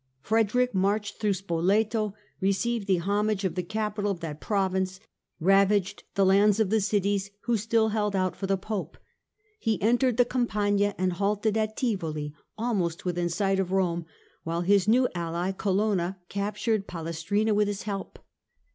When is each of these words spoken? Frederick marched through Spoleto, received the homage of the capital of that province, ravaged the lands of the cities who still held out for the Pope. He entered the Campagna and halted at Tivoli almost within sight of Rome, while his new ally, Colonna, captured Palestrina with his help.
Frederick 0.19 0.73
marched 0.73 1.17
through 1.19 1.35
Spoleto, 1.35 2.15
received 2.39 2.87
the 2.87 2.97
homage 2.97 3.43
of 3.45 3.53
the 3.53 3.61
capital 3.61 4.09
of 4.09 4.19
that 4.21 4.41
province, 4.41 4.99
ravaged 5.39 6.03
the 6.15 6.25
lands 6.25 6.59
of 6.59 6.71
the 6.71 6.81
cities 6.81 7.29
who 7.41 7.55
still 7.55 7.89
held 7.89 8.15
out 8.15 8.35
for 8.35 8.47
the 8.47 8.57
Pope. 8.57 8.97
He 9.59 9.79
entered 9.79 10.17
the 10.17 10.25
Campagna 10.25 10.95
and 10.97 11.13
halted 11.13 11.55
at 11.55 11.77
Tivoli 11.77 12.33
almost 12.57 13.05
within 13.05 13.29
sight 13.29 13.59
of 13.59 13.71
Rome, 13.71 14.07
while 14.43 14.61
his 14.61 14.87
new 14.87 15.07
ally, 15.13 15.51
Colonna, 15.51 16.17
captured 16.29 16.87
Palestrina 16.87 17.53
with 17.53 17.67
his 17.67 17.83
help. 17.83 18.17